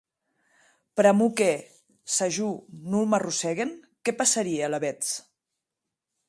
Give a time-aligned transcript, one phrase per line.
[0.99, 1.49] Pr'amor que,
[2.13, 2.47] s'a jo
[2.95, 5.13] non m'arrossèguen, qué passarie alavetz?